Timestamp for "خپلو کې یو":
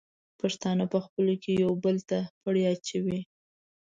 1.05-1.71